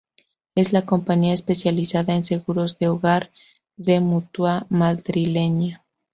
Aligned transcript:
Es 0.55 0.73
la 0.73 0.81
compañía 0.83 1.31
especializada 1.31 2.15
en 2.15 2.25
seguros 2.25 2.79
de 2.79 2.87
hogar 2.87 3.29
de 3.77 3.99
Mutua 3.99 4.65
Madrileña. 4.71 5.85